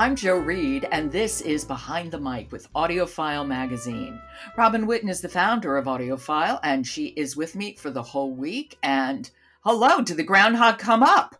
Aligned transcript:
I'm 0.00 0.16
Jo 0.16 0.38
Reed, 0.38 0.88
and 0.92 1.12
this 1.12 1.42
is 1.42 1.62
Behind 1.62 2.10
the 2.10 2.18
Mic 2.18 2.50
with 2.52 2.72
AudioFile 2.72 3.46
Magazine. 3.46 4.18
Robin 4.56 4.86
Whitten 4.86 5.10
is 5.10 5.20
the 5.20 5.28
founder 5.28 5.76
of 5.76 5.84
AudioFile, 5.84 6.58
and 6.62 6.86
she 6.86 7.08
is 7.08 7.36
with 7.36 7.54
me 7.54 7.74
for 7.74 7.90
the 7.90 8.02
whole 8.02 8.32
week. 8.32 8.78
And 8.82 9.30
hello, 9.62 10.00
did 10.00 10.16
the 10.16 10.22
groundhog 10.22 10.78
come 10.78 11.02
up? 11.02 11.38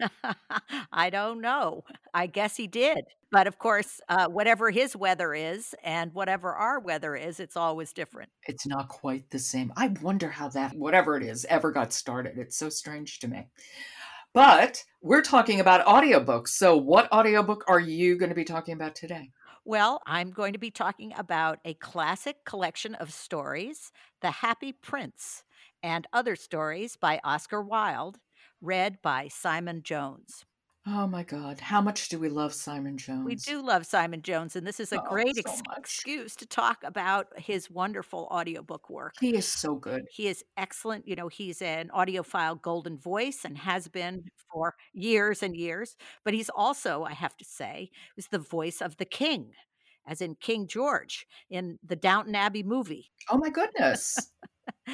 I 0.92 1.08
don't 1.10 1.40
know. 1.40 1.84
I 2.12 2.26
guess 2.26 2.56
he 2.56 2.66
did. 2.66 3.04
But 3.30 3.46
of 3.46 3.60
course, 3.60 4.00
uh, 4.08 4.26
whatever 4.26 4.72
his 4.72 4.96
weather 4.96 5.32
is 5.32 5.72
and 5.84 6.12
whatever 6.12 6.52
our 6.52 6.80
weather 6.80 7.14
is, 7.14 7.38
it's 7.38 7.56
always 7.56 7.92
different. 7.92 8.30
It's 8.42 8.66
not 8.66 8.88
quite 8.88 9.30
the 9.30 9.38
same. 9.38 9.72
I 9.76 9.94
wonder 10.02 10.30
how 10.30 10.48
that, 10.48 10.74
whatever 10.74 11.16
it 11.16 11.22
is, 11.22 11.44
ever 11.44 11.70
got 11.70 11.92
started. 11.92 12.38
It's 12.38 12.56
so 12.56 12.70
strange 12.70 13.20
to 13.20 13.28
me. 13.28 13.46
But 14.34 14.82
we're 15.02 15.22
talking 15.22 15.60
about 15.60 15.86
audiobooks. 15.86 16.48
So, 16.48 16.76
what 16.76 17.10
audiobook 17.12 17.64
are 17.68 17.80
you 17.80 18.18
going 18.18 18.28
to 18.28 18.34
be 18.34 18.44
talking 18.44 18.74
about 18.74 18.94
today? 18.94 19.30
Well, 19.64 20.02
I'm 20.06 20.30
going 20.30 20.52
to 20.52 20.58
be 20.58 20.70
talking 20.70 21.12
about 21.16 21.58
a 21.64 21.74
classic 21.74 22.44
collection 22.44 22.94
of 22.94 23.12
stories, 23.12 23.92
The 24.20 24.30
Happy 24.30 24.72
Prince, 24.72 25.44
and 25.82 26.06
other 26.12 26.36
stories 26.36 26.96
by 26.96 27.20
Oscar 27.24 27.62
Wilde, 27.62 28.18
read 28.60 29.00
by 29.02 29.28
Simon 29.28 29.82
Jones. 29.82 30.44
Oh 30.86 31.06
my 31.06 31.22
God. 31.24 31.60
How 31.60 31.80
much 31.80 32.08
do 32.08 32.18
we 32.18 32.28
love 32.28 32.52
Simon 32.54 32.96
Jones? 32.98 33.24
We 33.24 33.34
do 33.36 33.60
love 33.62 33.84
Simon 33.86 34.22
Jones, 34.22 34.56
and 34.56 34.66
this 34.66 34.80
is 34.80 34.92
a 34.92 34.98
Oh, 34.98 35.02
great 35.02 35.36
so 35.36 35.40
ex- 35.50 35.62
excuse 35.76 36.34
to 36.36 36.46
talk 36.46 36.82
about 36.84 37.38
his 37.38 37.70
wonderful 37.70 38.28
audiobook 38.30 38.88
work. 38.88 39.14
He 39.20 39.34
is 39.36 39.46
so 39.46 39.74
good. 39.76 40.08
He 40.08 40.26
is 40.26 40.44
excellent. 40.56 41.06
You 41.06 41.16
know, 41.16 41.28
he's 41.28 41.60
an 41.62 41.88
AudioFile 41.90 42.60
golden 42.62 42.98
voice 42.98 43.44
and 43.44 43.58
has 43.58 43.88
been 43.88 44.24
for 44.52 44.74
years 44.92 45.42
and 45.42 45.54
years. 45.54 45.96
But 46.24 46.34
he's 46.34 46.48
also, 46.50 47.04
I 47.04 47.12
have 47.12 47.36
to 47.36 47.44
say, 47.44 47.90
was 48.16 48.28
the 48.28 48.38
voice 48.38 48.80
of 48.80 48.96
the 48.96 49.04
king, 49.04 49.52
as 50.06 50.20
in 50.20 50.34
King 50.36 50.66
George 50.66 51.26
in 51.50 51.78
the 51.82 51.96
Downton 51.96 52.34
Abbey 52.34 52.62
movie. 52.62 53.12
Oh 53.28 53.38
my 53.38 53.50
goodness. 53.50 54.16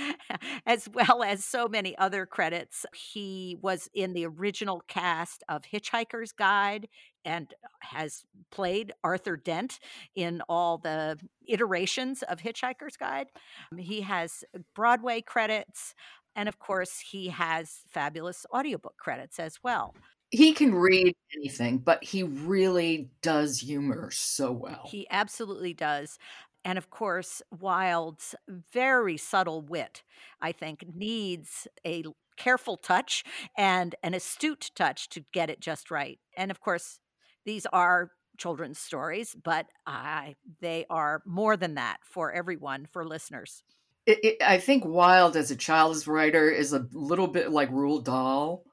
as 0.66 0.88
well 0.92 1.22
as 1.22 1.44
so 1.44 1.68
many 1.68 1.96
other 1.98 2.26
credits. 2.26 2.86
He 2.94 3.56
was 3.60 3.88
in 3.94 4.12
the 4.12 4.26
original 4.26 4.82
cast 4.88 5.42
of 5.48 5.62
Hitchhiker's 5.62 6.32
Guide 6.32 6.88
and 7.24 7.52
has 7.80 8.24
played 8.50 8.92
Arthur 9.02 9.36
Dent 9.36 9.78
in 10.14 10.42
all 10.48 10.78
the 10.78 11.18
iterations 11.46 12.22
of 12.22 12.40
Hitchhiker's 12.40 12.96
Guide. 12.96 13.26
Um, 13.72 13.78
he 13.78 14.00
has 14.02 14.44
Broadway 14.74 15.20
credits. 15.22 15.94
And 16.36 16.48
of 16.48 16.58
course, 16.58 17.00
he 17.00 17.28
has 17.28 17.80
fabulous 17.88 18.44
audiobook 18.54 18.96
credits 18.98 19.38
as 19.40 19.58
well. 19.62 19.94
he 20.30 20.52
can 20.52 20.74
read 20.74 21.14
anything, 21.34 21.78
but 21.78 22.02
he 22.02 22.22
really 22.24 23.10
does 23.22 23.58
humor 23.60 24.10
so 24.10 24.52
well. 24.52 24.82
He 24.86 25.06
absolutely 25.10 25.72
does. 25.72 26.18
And 26.66 26.78
of 26.78 26.90
course, 26.90 27.42
Wilde's 27.60 28.34
very 28.48 29.16
subtle 29.16 29.62
wit, 29.62 30.02
I 30.40 30.50
think, 30.50 30.84
needs 30.92 31.68
a 31.86 32.02
careful 32.36 32.76
touch 32.76 33.22
and 33.56 33.94
an 34.02 34.14
astute 34.14 34.72
touch 34.74 35.08
to 35.10 35.24
get 35.32 35.48
it 35.48 35.60
just 35.60 35.92
right. 35.92 36.18
And 36.36 36.50
of 36.50 36.60
course, 36.60 36.98
these 37.44 37.66
are 37.66 38.10
children's 38.36 38.80
stories, 38.80 39.36
but 39.44 39.66
I, 39.86 40.34
they 40.60 40.86
are 40.90 41.22
more 41.24 41.56
than 41.56 41.76
that 41.76 41.98
for 42.02 42.32
everyone, 42.32 42.88
for 42.92 43.06
listeners. 43.06 43.62
It, 44.04 44.18
it, 44.24 44.36
I 44.42 44.58
think 44.58 44.84
Wilde, 44.84 45.36
as 45.36 45.52
a 45.52 45.56
child's 45.56 46.08
writer, 46.08 46.50
is 46.50 46.72
a 46.72 46.88
little 46.92 47.28
bit 47.28 47.52
like 47.52 47.70
Roald 47.70 48.04
Dahl, 48.04 48.64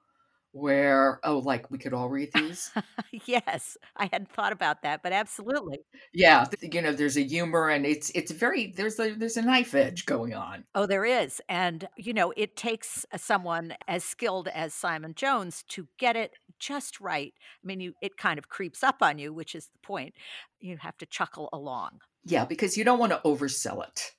where, 0.53 1.19
oh, 1.23 1.39
like 1.39 1.69
we 1.71 1.79
could 1.79 1.93
all 1.93 2.09
read 2.09 2.29
these. 2.33 2.71
yes, 3.25 3.75
I 3.97 4.05
hadn't 4.11 4.31
thought 4.31 4.53
about 4.53 4.83
that, 4.83 5.01
but 5.03 5.11
absolutely. 5.11 5.79
yeah, 6.13 6.45
you 6.61 6.81
know, 6.81 6.93
there's 6.93 7.17
a 7.17 7.23
humor 7.23 7.69
and 7.69 7.85
it's 7.85 8.11
it's 8.11 8.31
very 8.31 8.71
there's 8.75 8.99
a 8.99 9.11
there's 9.15 9.35
a 9.35 9.41
knife 9.41 9.73
edge 9.73 10.05
going 10.05 10.33
on. 10.33 10.63
Oh, 10.75 10.85
there 10.85 11.05
is. 11.05 11.41
And, 11.49 11.87
you 11.97 12.13
know, 12.13 12.31
it 12.37 12.55
takes 12.55 13.05
uh, 13.11 13.17
someone 13.17 13.73
as 13.87 14.03
skilled 14.03 14.47
as 14.47 14.73
Simon 14.73 15.15
Jones 15.15 15.63
to 15.69 15.87
get 15.97 16.15
it 16.15 16.33
just 16.59 17.01
right. 17.01 17.33
I 17.63 17.67
mean, 17.67 17.79
you 17.79 17.93
it 18.01 18.17
kind 18.17 18.37
of 18.37 18.47
creeps 18.47 18.83
up 18.83 18.97
on 19.01 19.17
you, 19.17 19.33
which 19.33 19.55
is 19.55 19.65
the 19.65 19.79
point. 19.79 20.13
You 20.59 20.77
have 20.77 20.97
to 20.99 21.05
chuckle 21.07 21.49
along. 21.51 22.01
Yeah, 22.25 22.45
because 22.45 22.77
you 22.77 22.83
don't 22.83 22.99
want 22.99 23.11
to 23.11 23.21
oversell 23.25 23.85
it. 23.85 24.11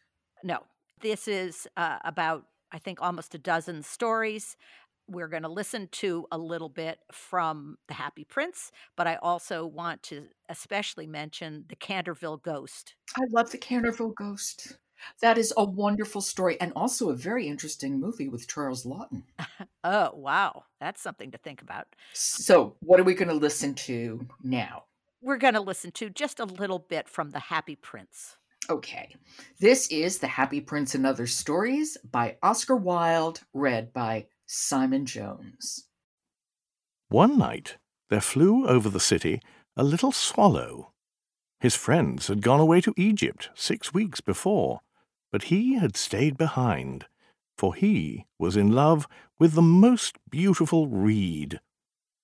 No, 0.42 0.64
this 1.00 1.28
is 1.28 1.66
uh, 1.76 1.98
about, 2.04 2.44
I 2.72 2.78
think, 2.78 3.00
almost 3.00 3.34
a 3.34 3.38
dozen 3.38 3.82
stories. 3.82 4.56
We're 5.06 5.28
going 5.28 5.42
to 5.42 5.48
listen 5.48 5.88
to 5.92 6.26
a 6.32 6.38
little 6.38 6.68
bit 6.68 6.98
from 7.12 7.76
The 7.88 7.94
Happy 7.94 8.24
Prince, 8.24 8.72
but 8.96 9.06
I 9.06 9.16
also 9.16 9.66
want 9.66 10.02
to 10.04 10.26
especially 10.48 11.06
mention 11.06 11.64
The 11.68 11.76
Canterville 11.76 12.38
Ghost. 12.38 12.94
I 13.16 13.22
love 13.30 13.50
the 13.50 13.58
Canterville 13.58 14.14
Ghost. 14.16 14.78
That 15.20 15.36
is 15.38 15.52
a 15.56 15.64
wonderful 15.64 16.20
story 16.20 16.58
and 16.60 16.72
also 16.74 17.10
a 17.10 17.14
very 17.14 17.46
interesting 17.46 18.00
movie 18.00 18.28
with 18.28 18.48
Charles 18.48 18.84
Laughton. 18.84 19.24
Oh, 19.86 20.12
wow. 20.14 20.64
That's 20.80 21.02
something 21.02 21.30
to 21.32 21.36
think 21.36 21.60
about. 21.60 21.88
So, 22.14 22.74
what 22.80 22.98
are 22.98 23.04
we 23.04 23.12
going 23.12 23.28
to 23.28 23.34
listen 23.34 23.74
to 23.74 24.26
now? 24.42 24.84
We're 25.20 25.36
going 25.36 25.52
to 25.52 25.60
listen 25.60 25.90
to 25.92 26.08
just 26.08 26.40
a 26.40 26.46
little 26.46 26.78
bit 26.78 27.06
from 27.06 27.30
The 27.30 27.38
Happy 27.38 27.76
Prince. 27.76 28.36
Okay. 28.70 29.14
This 29.60 29.86
is 29.88 30.18
The 30.18 30.26
Happy 30.26 30.62
Prince 30.62 30.94
and 30.94 31.06
Other 31.06 31.26
Stories 31.26 31.98
by 32.10 32.38
Oscar 32.42 32.76
Wilde, 32.76 33.42
read 33.52 33.92
by 33.92 34.26
Simon 34.56 35.04
Jones. 35.04 35.88
One 37.08 37.36
night 37.36 37.76
there 38.08 38.20
flew 38.20 38.68
over 38.68 38.88
the 38.88 39.00
city 39.00 39.40
a 39.76 39.82
little 39.82 40.12
swallow. 40.12 40.92
His 41.58 41.74
friends 41.74 42.28
had 42.28 42.40
gone 42.40 42.60
away 42.60 42.80
to 42.82 42.94
Egypt 42.96 43.50
six 43.56 43.92
weeks 43.92 44.20
before, 44.20 44.82
but 45.32 45.44
he 45.44 45.74
had 45.74 45.96
stayed 45.96 46.36
behind, 46.38 47.06
for 47.58 47.74
he 47.74 48.26
was 48.38 48.56
in 48.56 48.70
love 48.70 49.08
with 49.40 49.54
the 49.54 49.60
most 49.60 50.18
beautiful 50.30 50.86
reed. 50.86 51.58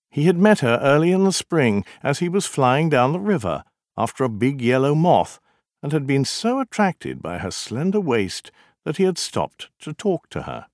He 0.08 0.26
had 0.26 0.38
met 0.38 0.60
her 0.60 0.78
early 0.80 1.10
in 1.10 1.24
the 1.24 1.32
spring 1.32 1.84
as 2.00 2.20
he 2.20 2.28
was 2.28 2.46
flying 2.46 2.88
down 2.88 3.12
the 3.12 3.18
river 3.18 3.64
after 3.98 4.22
a 4.22 4.28
big 4.28 4.62
yellow 4.62 4.94
moth, 4.94 5.40
and 5.82 5.90
had 5.90 6.06
been 6.06 6.24
so 6.24 6.60
attracted 6.60 7.20
by 7.20 7.38
her 7.38 7.50
slender 7.50 8.00
waist 8.00 8.52
that 8.84 8.98
he 8.98 9.02
had 9.02 9.18
stopped 9.18 9.68
to 9.80 9.92
talk 9.92 10.30
to 10.30 10.42
her. 10.42 10.66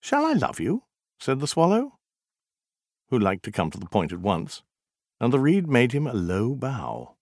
Shall 0.00 0.24
I 0.24 0.32
love 0.32 0.60
you? 0.60 0.84
said 1.18 1.40
the 1.40 1.46
swallow 1.46 1.98
who 3.10 3.18
liked 3.18 3.44
to 3.44 3.52
come 3.52 3.70
to 3.70 3.78
the 3.78 3.86
point 3.86 4.12
at 4.12 4.20
once, 4.20 4.62
and 5.20 5.32
the 5.32 5.40
reed 5.40 5.66
made 5.66 5.92
him 5.92 6.06
a 6.06 6.14
low 6.14 6.54
bow. 6.54 7.16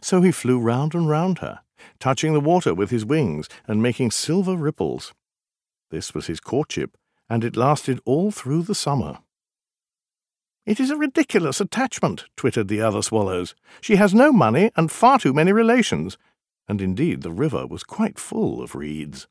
So 0.00 0.20
he 0.20 0.32
flew 0.32 0.60
round 0.60 0.94
and 0.94 1.08
round 1.08 1.38
her, 1.38 1.60
touching 1.98 2.34
the 2.34 2.40
water 2.40 2.74
with 2.74 2.90
his 2.90 3.04
wings 3.04 3.48
and 3.66 3.82
making 3.82 4.10
silver 4.10 4.56
ripples. 4.56 5.14
This 5.90 6.14
was 6.14 6.26
his 6.26 6.40
courtship, 6.40 6.96
and 7.28 7.44
it 7.44 7.56
lasted 7.56 8.00
all 8.04 8.30
through 8.30 8.64
the 8.64 8.74
summer. 8.74 9.18
It 10.66 10.78
is 10.78 10.90
a 10.90 10.96
ridiculous 10.96 11.60
attachment, 11.60 12.26
twittered 12.36 12.68
the 12.68 12.82
other 12.82 13.02
swallows. 13.02 13.54
She 13.80 13.96
has 13.96 14.14
no 14.14 14.30
money 14.30 14.70
and 14.76 14.90
far 14.90 15.18
too 15.18 15.32
many 15.32 15.52
relations. 15.52 16.18
And 16.68 16.80
indeed 16.80 17.22
the 17.22 17.32
river 17.32 17.66
was 17.66 17.82
quite 17.82 18.18
full 18.18 18.62
of 18.62 18.74
reeds. 18.74 19.26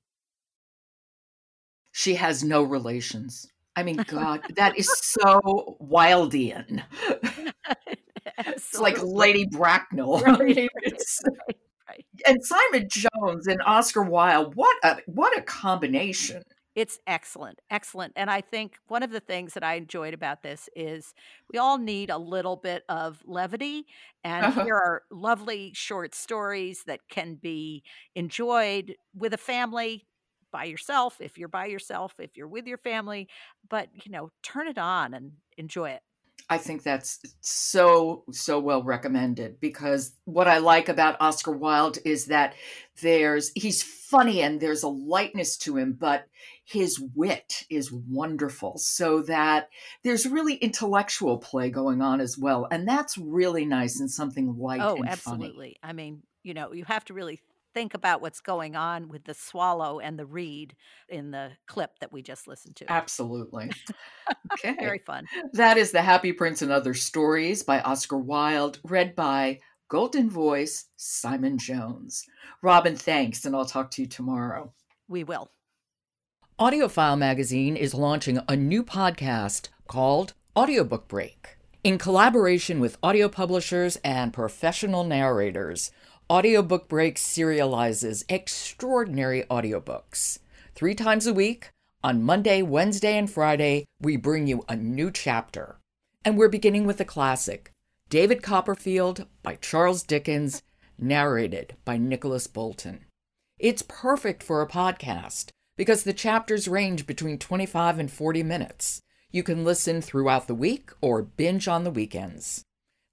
She 2.00 2.16
has 2.16 2.44
no 2.46 2.64
relations. 2.64 3.46
I 3.76 3.84
mean, 3.84 3.98
God, 4.08 4.42
that 4.56 4.78
is 4.78 4.90
so 4.90 5.78
Wildian. 5.82 6.84
It's 8.46 8.80
like 8.80 8.98
Lady 9.04 9.46
Bracknell. 9.52 10.24
I 10.26 10.32
Right, 10.32 10.56
mean, 10.56 10.70
right, 10.86 11.02
right. 11.90 12.06
and 12.26 12.38
Simon 12.44 12.88
Jones 12.90 13.48
and 13.48 13.62
Oscar 13.66 14.04
Wilde. 14.04 14.56
What 14.56 14.78
a 14.84 14.98
what 15.08 15.38
a 15.38 15.42
combination. 15.42 16.44
It's 16.76 17.00
excellent, 17.06 17.60
excellent. 17.70 18.14
And 18.16 18.30
I 18.30 18.40
think 18.42 18.78
one 18.88 19.04
of 19.04 19.12
the 19.12 19.20
things 19.20 19.54
that 19.56 19.64
I 19.64 19.74
enjoyed 19.74 20.14
about 20.14 20.44
this 20.44 20.70
is 20.76 21.14
we 21.52 21.60
all 21.60 21.78
need 21.78 22.10
a 22.10 22.18
little 22.18 22.56
bit 22.56 22.84
of 22.88 23.22
levity. 23.26 23.86
And 24.24 24.46
Uh-huh. 24.46 24.64
here 24.64 24.76
are 24.76 25.02
lovely 25.12 25.72
short 25.74 26.16
stories 26.16 26.84
that 26.86 27.02
can 27.10 27.36
be 27.36 27.84
enjoyed 28.16 28.96
with 29.14 29.34
a 29.34 29.38
family, 29.38 30.06
by 30.52 30.66
yourself, 30.66 31.22
if 31.22 31.38
you're 31.38 31.48
by 31.48 31.66
yourself, 31.68 32.16
if 32.20 32.38
you're 32.38 32.48
with 32.48 32.68
your 32.68 32.78
family. 32.78 33.28
But, 33.70 33.90
you 34.06 34.12
know, 34.12 34.32
turn 34.44 34.68
it 34.68 34.78
on 34.78 35.14
and 35.14 35.34
enjoy 35.58 35.92
it. 35.92 36.02
I 36.50 36.58
think 36.58 36.82
that's 36.84 37.20
so 37.42 38.24
so 38.32 38.60
well 38.60 38.82
recommended 38.82 39.60
because 39.60 40.14
what 40.26 40.48
I 40.48 40.58
like 40.58 40.90
about 40.90 41.18
Oscar 41.22 41.52
Wilde 41.52 42.00
is 42.06 42.26
that 42.26 42.56
there's 43.02 43.52
he's 43.56 43.84
funny 43.84 44.42
and 44.42 44.60
there's 44.60 44.82
a 44.82 44.88
lightness 44.88 45.58
to 45.58 45.78
him, 45.78 45.94
but 46.00 46.26
his 46.64 47.00
wit 47.14 47.66
is 47.70 47.92
wonderful. 47.92 48.78
So 48.78 49.22
that 49.24 49.70
there's 50.04 50.26
really 50.26 50.56
intellectual 50.56 51.38
play 51.38 51.70
going 51.70 52.02
on 52.02 52.20
as 52.20 52.38
well, 52.38 52.68
and 52.72 52.88
that's 52.88 53.18
really 53.18 53.66
nice 53.66 54.00
and 54.00 54.10
something 54.10 54.58
light 54.58 54.82
Oh, 54.82 54.96
and 54.96 55.12
funny. 55.12 55.44
absolutely. 55.44 55.78
I 55.84 55.94
mean, 55.94 56.24
you 56.42 56.54
know, 56.54 56.74
you 56.74 56.86
have 56.86 57.06
to 57.06 57.14
really 57.14 57.40
think 57.80 57.94
about 57.94 58.22
what's 58.22 58.42
going 58.42 58.76
on 58.76 59.08
with 59.08 59.24
the 59.24 59.34
swallow 59.34 60.02
and 60.02 60.20
the 60.20 60.26
reed 60.26 60.76
in 61.08 61.32
the 61.32 61.50
clip 61.66 61.92
that 62.02 62.12
we 62.12 62.22
just 62.22 62.46
listened 62.46 62.76
to. 62.76 62.92
Absolutely. 62.92 63.72
Okay. 64.54 64.76
Very 64.80 65.00
fun. 65.00 65.26
That 65.54 65.78
is 65.78 65.92
The 65.92 66.02
Happy 66.02 66.34
Prince 66.34 66.62
and 66.62 66.72
Other 66.72 66.94
Stories 66.94 67.64
by 67.64 67.80
Oscar 67.82 68.18
Wilde, 68.18 68.80
read 68.84 69.16
by 69.16 69.60
Golden 69.90 70.30
Voice 70.30 70.86
Simon 70.98 71.58
Jones. 71.58 72.26
Robin, 72.62 72.96
thanks, 72.96 73.46
and 73.46 73.56
I'll 73.56 73.66
talk 73.66 73.90
to 73.92 74.04
you 74.04 74.08
tomorrow. 74.08 74.74
We 75.08 75.24
will. 75.24 75.50
AudioFile 76.60 77.18
Magazine 77.18 77.76
is 77.76 77.94
launching 77.94 78.40
a 78.48 78.56
new 78.56 78.84
podcast 78.84 79.70
called 79.88 80.34
Audiobook 80.56 81.08
Break. 81.08 81.58
In 81.84 81.98
collaboration 81.98 82.80
with 82.80 82.98
audio 83.02 83.30
publishers 83.30 83.98
and 84.04 84.34
professional 84.34 85.04
narrators, 85.04 85.92
Audiobook 86.32 86.88
Break 86.88 87.16
serializes 87.16 88.24
extraordinary 88.30 89.46
audiobooks. 89.50 90.38
Three 90.76 90.94
times 90.94 91.26
a 91.26 91.34
week, 91.34 91.72
on 92.04 92.22
Monday, 92.22 92.62
Wednesday, 92.62 93.18
and 93.18 93.28
Friday, 93.28 93.88
we 94.00 94.16
bring 94.16 94.46
you 94.46 94.64
a 94.70 94.76
new 94.76 95.10
chapter. 95.10 95.80
And 96.24 96.38
we're 96.38 96.48
beginning 96.48 96.86
with 96.86 97.02
a 97.02 97.06
classic 97.06 97.74
David 98.10 98.44
Copperfield 98.44 99.26
by 99.42 99.56
Charles 99.56 100.04
Dickens, 100.04 100.62
narrated 101.00 101.76
by 101.84 101.98
Nicholas 101.98 102.46
Bolton. 102.46 103.06
It's 103.58 103.82
perfect 103.88 104.44
for 104.44 104.62
a 104.62 104.68
podcast 104.68 105.50
because 105.78 106.04
the 106.04 106.14
chapters 106.14 106.68
range 106.68 107.08
between 107.08 107.40
25 107.40 107.98
and 107.98 108.12
40 108.12 108.44
minutes. 108.44 109.02
You 109.32 109.42
can 109.42 109.66
listen 109.66 110.00
throughout 110.00 110.46
the 110.46 110.54
week 110.54 110.92
or 111.02 111.24
binge 111.24 111.68
on 111.68 111.84
the 111.84 111.92
weekends. 111.92 112.66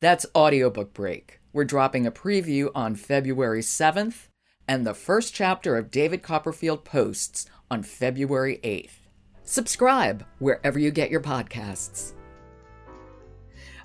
That's 0.03 0.27
Audiobook 0.35 0.93
Break. 0.93 1.41
We're 1.55 1.65
dropping 1.65 2.07
a 2.07 2.11
preview 2.11 2.71
on 2.75 2.97
February 2.97 3.63
7th 3.63 4.29
and 4.69 4.87
the 4.87 4.93
first 4.93 5.33
chapter 5.33 5.75
of 5.79 5.91
David 5.91 6.23
Copperfield 6.23 6.85
posts 6.85 7.47
on 7.71 7.83
February 7.83 8.61
8th. 8.63 9.09
Subscribe 9.43 10.27
wherever 10.39 10.79
you 10.79 10.91
get 10.91 11.11
your 11.11 11.23
podcasts. 11.23 12.13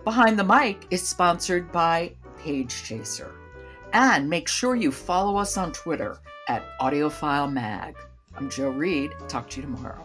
Behind 0.04 0.38
the 0.38 0.44
Mic 0.44 0.86
is 0.90 1.08
sponsored 1.08 1.72
by 1.72 2.14
Page 2.38 2.84
Chaser. 2.84 3.34
And 3.94 4.30
make 4.30 4.50
sure 4.50 4.76
you 4.76 4.92
follow 4.92 5.38
us 5.38 5.56
on 5.56 5.72
Twitter 5.72 6.18
at 6.50 6.78
AudioFile 6.82 7.54
Mag. 7.54 7.96
I'm 8.36 8.50
Jo 8.50 8.70
Reed. 8.70 9.12
Talk 9.30 9.50
to 9.52 9.62
you 9.62 9.68
tomorrow. 9.68 10.04